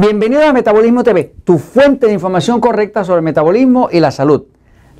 [0.00, 4.44] Bienvenido a Metabolismo TV, tu fuente de información correcta sobre metabolismo y la salud.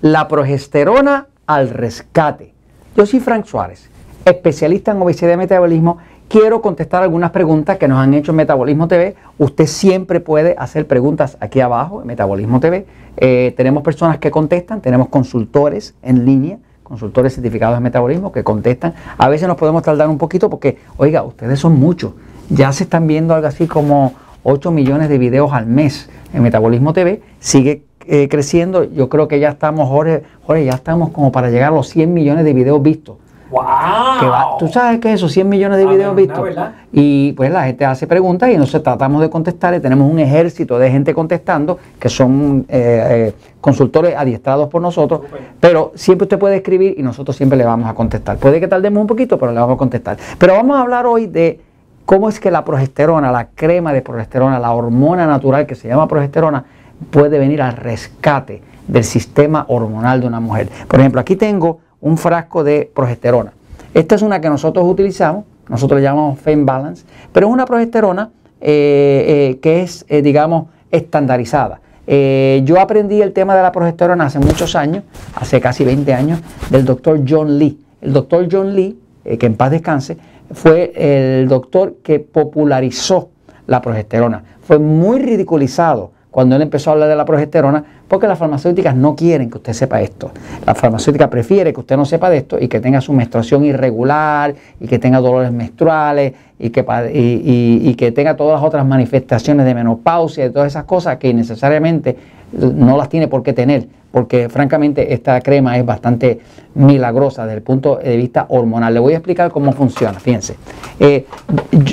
[0.00, 2.52] La progesterona al rescate.
[2.96, 3.88] Yo soy Frank Suárez,
[4.24, 5.98] especialista en obesidad y metabolismo.
[6.26, 9.14] Quiero contestar algunas preguntas que nos han hecho en Metabolismo TV.
[9.38, 12.84] Usted siempre puede hacer preguntas aquí abajo en Metabolismo TV.
[13.18, 18.94] Eh, tenemos personas que contestan, tenemos consultores en línea consultores certificados de metabolismo que contestan.
[19.18, 22.14] A veces nos podemos tardar un poquito porque, oiga, ustedes son muchos.
[22.48, 26.92] Ya se están viendo algo así como 8 millones de videos al mes en Metabolismo
[26.92, 28.84] TV, sigue eh, creciendo.
[28.84, 32.12] Yo creo que ya estamos, Jorge, Jorge, ya estamos como para llegar a los 100
[32.12, 33.16] millones de videos vistos.
[33.50, 34.58] ¡Wow!
[34.58, 36.48] Tú sabes que esos 100 millones de videos vistos.
[36.92, 40.78] Y pues la gente hace preguntas y nosotros tratamos de contestar y tenemos un ejército
[40.78, 45.22] de gente contestando que son eh, eh, consultores adiestrados por nosotros.
[45.60, 48.36] Pero siempre usted puede escribir y nosotros siempre le vamos a contestar.
[48.36, 50.16] Puede que tardemos un poquito, pero le vamos a contestar.
[50.38, 51.60] Pero vamos a hablar hoy de
[52.08, 56.08] cómo es que la progesterona, la crema de progesterona, la hormona natural que se llama
[56.08, 56.64] progesterona,
[57.10, 60.70] puede venir al rescate del sistema hormonal de una mujer.
[60.88, 63.52] Por ejemplo, aquí tengo un frasco de progesterona.
[63.92, 68.30] Esta es una que nosotros utilizamos, nosotros le llamamos Fem Balance, pero es una progesterona
[68.58, 71.82] eh, eh, que es, eh, digamos, estandarizada.
[72.06, 75.04] yo aprendí el tema de la progesterona hace muchos años,
[75.34, 77.78] hace casi 20 años, del doctor John Lee.
[78.00, 78.98] El doctor John Lee,
[79.38, 80.16] que en paz descanse,
[80.52, 83.30] fue el doctor que popularizó
[83.66, 84.42] la progesterona.
[84.62, 89.16] Fue muy ridiculizado cuando él empezó a hablar de la progesterona, porque las farmacéuticas no
[89.16, 90.30] quieren que usted sepa esto.
[90.66, 94.54] La farmacéutica prefiere que usted no sepa de esto y que tenga su menstruación irregular
[94.78, 100.50] y que tenga dolores menstruales y que, tenga todas las otras manifestaciones de menopausia y
[100.50, 102.16] todas esas cosas que necesariamente
[102.52, 106.40] no las tiene por qué tener, porque francamente esta crema es bastante
[106.74, 108.94] milagrosa desde el punto de vista hormonal.
[108.94, 110.56] Le voy a explicar cómo funciona, fíjense.
[110.98, 111.26] Eh,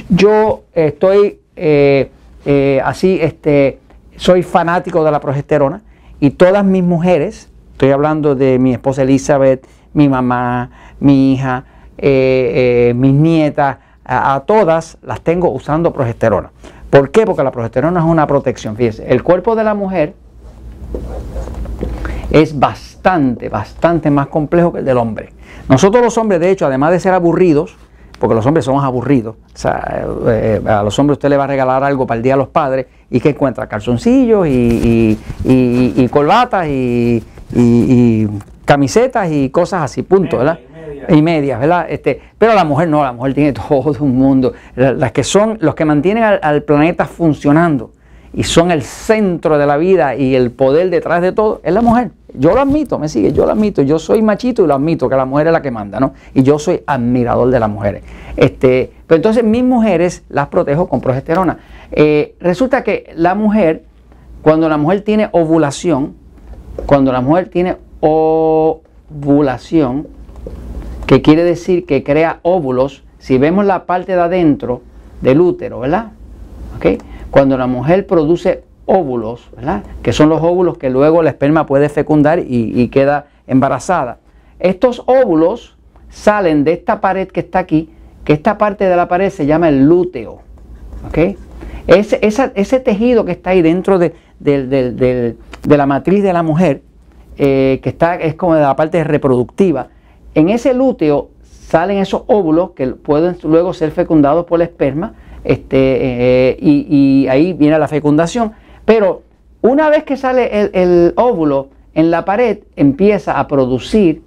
[0.09, 2.09] yo estoy eh,
[2.45, 3.79] eh, así, este,
[4.15, 5.81] soy fanático de la progesterona
[6.19, 11.65] y todas mis mujeres, estoy hablando de mi esposa Elizabeth, mi mamá, mi hija,
[11.97, 16.51] mis nietas, a, a todas las tengo usando progesterona.
[16.89, 17.25] ¿Por qué?
[17.25, 18.75] Porque la progesterona es una protección.
[18.75, 20.13] Fíjense, el cuerpo de la mujer
[22.35, 25.29] es bastante, bastante más complejo que el del hombre.
[25.69, 27.77] Nosotros los hombres, de hecho, además de ser aburridos,
[28.19, 31.47] porque los hombres somos aburridos, o sea, eh, a los hombres usted le va a
[31.47, 36.67] regalar algo para el Día de los Padres y que encuentra calzoncillos y, y, colbatas
[36.67, 37.23] y,
[38.65, 40.59] camisetas y cosas así, punto, ¿verdad?
[41.07, 41.85] Y medias, ¿verdad?
[41.87, 44.51] Este, pero la mujer no, la mujer tiene todo un mundo.
[44.75, 47.91] Las que son los que mantienen al planeta funcionando
[48.33, 51.81] y son el centro de la vida y el poder detrás de todo, es la
[51.81, 52.11] mujer.
[52.37, 55.15] Yo lo admito, me sigue, yo lo admito, yo soy machito y lo admito, que
[55.15, 56.13] la mujer es la que manda, ¿no?
[56.33, 58.03] Y yo soy admirador de las mujeres.
[58.35, 61.59] Este, pero entonces mis mujeres las protejo con progesterona.
[61.91, 63.85] Eh, resulta que la mujer,
[64.41, 66.15] cuando la mujer tiene ovulación,
[66.85, 68.85] cuando la mujer tiene ovulación,
[71.05, 74.81] que quiere decir que crea óvulos, si vemos la parte de adentro
[75.21, 76.11] del útero, ¿verdad?
[76.75, 76.97] ¿Okay?
[77.31, 79.83] Cuando la mujer produce óvulos, ¿verdad?
[80.01, 84.19] que son los óvulos que luego la esperma puede fecundar y, queda embarazada.
[84.59, 85.77] Estos óvulos
[86.09, 87.89] salen de esta pared que está aquí,
[88.23, 90.39] que esta parte de la pared se llama el lúteo.
[91.07, 91.37] ¿okay?
[91.87, 94.15] Ese, tejido que está ahí dentro de,
[95.67, 96.81] la matriz de la mujer,
[97.37, 99.89] eh, que está, es como de la parte reproductiva,
[100.33, 105.13] en ese lúteo salen esos óvulos que pueden luego ser fecundados por la esperma
[105.45, 108.53] este, eh, y, ahí viene la fecundación.
[108.85, 109.23] Pero
[109.61, 114.21] una vez que sale el, óvulo en la pared, empieza a producir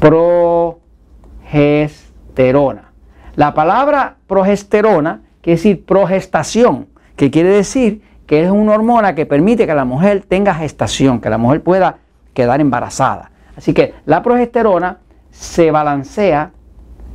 [0.00, 2.92] progesterona.
[3.36, 9.66] La palabra progesterona quiere decir progestación, que quiere decir que es una hormona que permite
[9.66, 11.96] que la mujer tenga gestación, que la mujer pueda
[12.34, 13.30] quedar embarazada.
[13.56, 14.98] Así que la progesterona
[15.30, 16.50] se balancea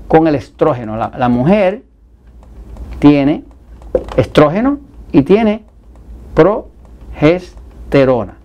[0.07, 0.97] con el estrógeno.
[0.97, 1.83] la mujer
[2.99, 3.43] tiene
[4.15, 4.79] estrógeno
[5.11, 5.66] y tiene
[6.37, 8.35] progesterona.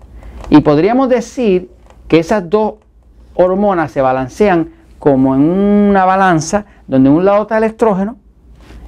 [0.48, 1.70] Y podríamos decir
[2.08, 2.76] que esas dos
[3.34, 8.16] hormonas se balancean como en una balanza donde un lado está el estrógeno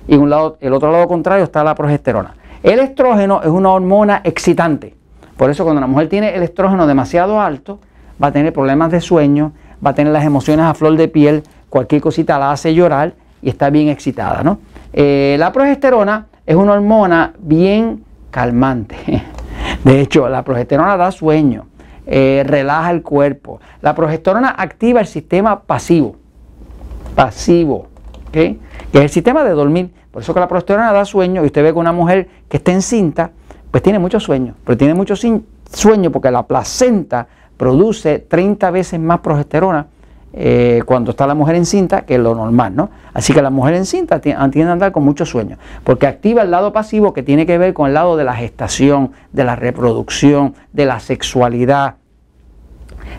[0.08, 2.34] y un lado, el otro lado contrario está la progesterona.
[2.62, 4.94] El estrógeno es una hormona excitante.
[5.36, 7.80] Por eso cuando la mujer tiene el estrógeno demasiado alto,
[8.22, 9.52] va a tener problemas de sueño,
[9.84, 13.12] va a tener las emociones a flor de piel, cualquier cosita la hace llorar
[13.42, 14.60] y está bien excitada, ¿no?
[14.94, 18.03] Eh, la progesterona es una hormona bien
[18.34, 18.96] calmante.
[19.84, 21.66] De hecho, la progesterona da sueño,
[22.04, 23.60] eh, relaja el cuerpo.
[23.81, 26.16] La progesterona activa el sistema pasivo.
[27.14, 27.86] Pasivo.
[28.32, 28.58] que
[28.92, 29.92] es el sistema de dormir.
[30.10, 32.72] Por eso que la progesterona da sueño y usted ve que una mujer que está
[32.72, 33.31] encinta,
[33.70, 39.20] pues tiene mucho sueño, pero tiene mucho sueño porque la placenta produce 30 veces más
[39.20, 39.87] progesterona
[40.36, 42.90] eh, cuando está la mujer encinta que lo normal, ¿no?
[43.12, 46.72] Así que la mujer encinta tiende a andar con mucho sueño, porque activa el lado
[46.72, 50.86] pasivo que tiene que ver con el lado de la gestación, de la reproducción, de
[50.86, 51.94] la sexualidad.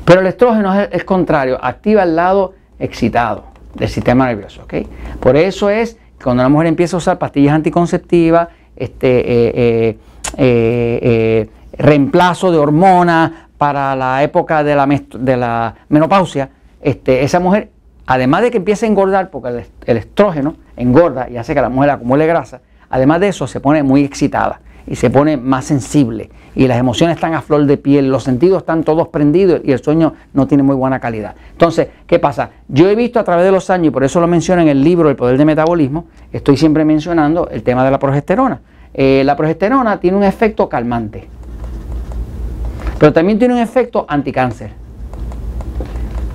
[0.03, 3.45] Pero el estrógeno es, contrario, activa el lado excitado
[3.75, 4.73] del sistema nervioso, ¿ok?
[5.21, 9.97] Por eso es cuando la mujer empieza a usar pastillas anticonceptivas, este, eh,
[10.35, 16.49] eh, reemplazo de hormonas para la época de la menopausia,
[16.85, 17.71] este, esa mujer,
[18.05, 21.89] además de que empiece a engordar, porque el, estrógeno engorda y hace que la mujer
[21.89, 22.61] acumule grasa,
[22.91, 27.15] además de eso se pone muy excitada y se pone más sensible y las emociones
[27.15, 30.61] están a flor de piel, los sentidos están todos prendidos y el sueño no tiene
[30.61, 31.33] muy buena calidad.
[31.53, 32.51] Entonces, ¿qué pasa?
[32.67, 34.83] Yo he visto a través de los años, y por eso lo menciono en el
[34.83, 38.61] libro El Poder del Metabolismo, estoy siempre mencionando el tema de la progesterona.
[38.93, 41.27] Eh, la progesterona tiene un efecto calmante,
[42.99, 44.84] pero también tiene un efecto anticáncer.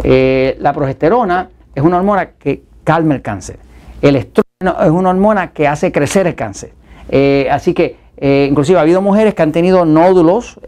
[0.03, 3.59] Eh, la progesterona es una hormona que calma el cáncer.
[4.01, 6.73] El estrógeno es una hormona que hace crecer el cáncer.
[7.09, 10.59] Eh, así que, eh, inclusive ha habido mujeres que han tenido nódulos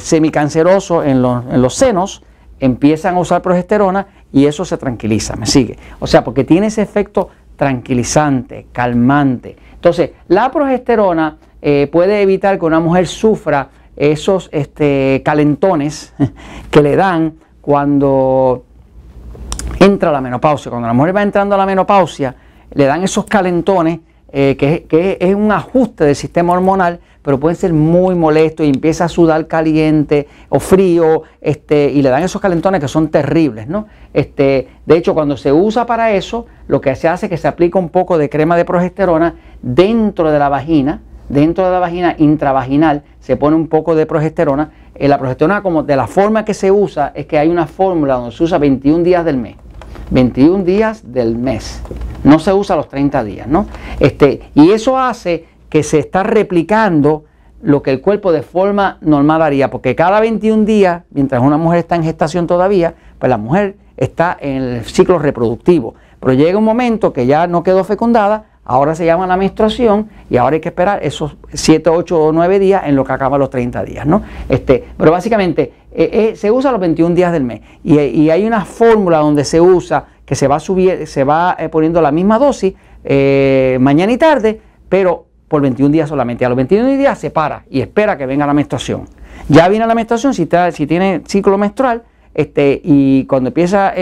[0.00, 2.22] semicancerosos en los, en los senos,
[2.60, 5.78] empiezan a usar progesterona y eso se tranquiliza, me sigue.
[6.00, 9.56] O sea, porque tiene ese efecto tranquilizante, calmante.
[9.74, 11.36] Entonces, la progesterona
[11.90, 16.14] puede evitar que una mujer sufra esos este, calentones
[16.70, 18.64] que le dan cuando
[19.80, 22.34] entra la menopausia, cuando la mujer va entrando a la menopausia,
[22.72, 24.00] le dan esos calentones,
[24.30, 29.04] eh, que, es un ajuste del sistema hormonal, pero pueden ser muy molestos y empieza
[29.04, 33.86] a sudar caliente o frío, este, y le dan esos calentones que son terribles, ¿no?
[34.12, 37.48] Este, de hecho, cuando se usa para eso, lo que se hace es que se
[37.48, 42.14] aplica un poco de crema de progesterona dentro de la vagina, dentro de la vagina
[42.18, 46.54] intravaginal, se pone un poco de progesterona eh, la progesterona, como de la forma que
[46.54, 49.56] se usa, es que hay una fórmula donde se usa 21 días del mes.
[50.10, 51.80] 21 días del mes.
[52.24, 53.66] No se usa los 30 días, ¿no?
[54.00, 57.24] Este, y eso hace que se está replicando
[57.62, 61.80] lo que el cuerpo de forma normal haría, porque cada 21 días, mientras una mujer
[61.80, 65.94] está en gestación todavía, pues la mujer está en el ciclo reproductivo.
[66.18, 70.36] Pero llega un momento que ya no quedó fecundada, Ahora se llama la menstruación y
[70.36, 73.48] ahora hay que esperar esos 7, 8 o 9 días en lo que acaban los
[73.48, 74.22] 30 días, ¿no?
[74.46, 78.66] Este, pero básicamente eh, eh, se usa los 21 días del mes y, hay una
[78.66, 82.74] fórmula donde se usa que se va, subir, se va eh, poniendo la misma dosis
[83.80, 86.44] mañana y tarde, pero por 21 días solamente.
[86.44, 89.04] A los 21 días se para y espera que venga la menstruación.
[89.48, 92.02] Ya viene la menstruación, si, está, si tiene ciclo menstrual,
[92.34, 93.94] este, y cuando empieza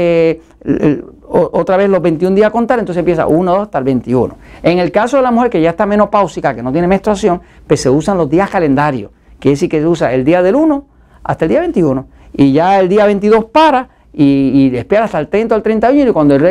[1.28, 4.36] otra vez los 21 días a contar, entonces empieza 1, 2 hasta el 21.
[4.62, 7.80] En el caso de la mujer que ya está menopáusica, que no tiene menstruación, pues
[7.80, 9.10] se usan los días calendarios.
[9.38, 10.86] Quiere decir que se usa el día del 1
[11.24, 12.06] hasta el día 21.
[12.32, 16.12] Y ya el día 22 para y, espera hasta el 30 o el 31 y
[16.12, 16.44] cuando el,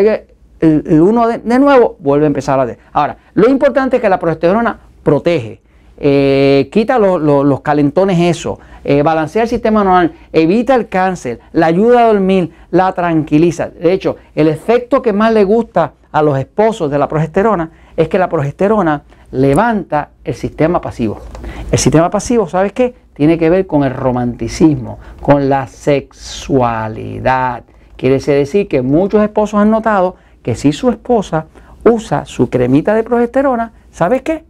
[0.60, 2.66] el, 1 de, nuevo vuelve a empezar a...
[2.66, 2.78] De.
[2.94, 5.62] Ahora, lo importante es que la progesterona protege.
[5.98, 12.02] Eh, quita los calentones eso, eh, balancea el sistema normal, evita el cáncer, la ayuda
[12.02, 13.70] a dormir, la tranquiliza.
[13.70, 18.10] De hecho, el efecto que más le gusta a los esposos de la progesterona es
[18.10, 21.20] que la progesterona levanta el sistema pasivo.
[21.72, 22.94] El sistema pasivo, ¿sabes qué?
[23.14, 27.64] Tiene que ver con el romanticismo, con la sexualidad.
[27.96, 31.48] Quiere decir que muchos esposos han notado que si su esposa
[31.84, 34.44] usa su cremita de progesterona, ¿sabes qué?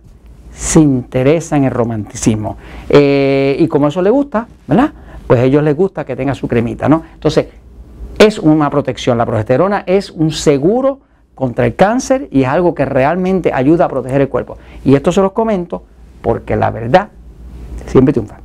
[0.55, 2.57] Se interesa en el romanticismo.
[2.89, 4.91] Eh, y como eso le gusta, ¿verdad?
[5.27, 7.03] Pues a ellos les gusta que tenga su cremita, ¿no?
[7.13, 7.47] Entonces,
[8.17, 9.17] es una protección.
[9.17, 11.01] La progesterona es un seguro
[11.35, 14.57] contra el cáncer y es algo que realmente ayuda a proteger el cuerpo.
[14.85, 15.83] Y esto se los comento
[16.21, 17.09] porque la verdad
[17.87, 18.44] siempre triunfa.